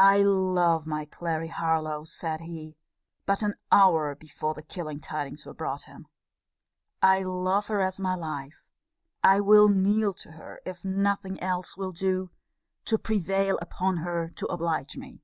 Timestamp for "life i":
8.14-9.40